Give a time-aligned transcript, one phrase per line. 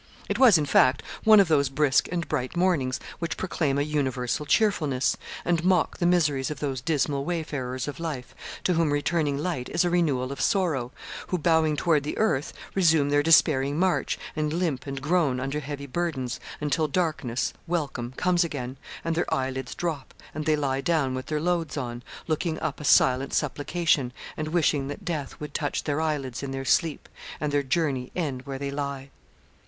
[0.27, 4.47] It was, in fact, one of those brisk and bright mornings which proclaim a universal
[4.47, 8.33] cheerfulness, and mock the miseries of those dismal wayfarers of life,
[8.63, 10.91] to whom returning light is a renewal of sorrow,
[11.27, 15.85] who, bowing toward the earth, resume their despairing march, and limp and groan under heavy
[15.85, 21.27] burdens, until darkness, welcome, comes again, and their eyelids drop, and they lie down with
[21.27, 26.01] their loads on, looking up a silent supplication, and wishing that death would touch their
[26.01, 27.07] eyelids in their sleep,
[27.39, 29.11] and their journey end where they lie.